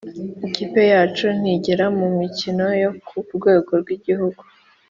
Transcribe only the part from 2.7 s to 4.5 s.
yo ku rwego rw’igihugu